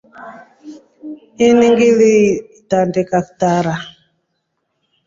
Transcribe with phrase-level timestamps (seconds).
[1.47, 3.75] Ini ngilitandika kitanda.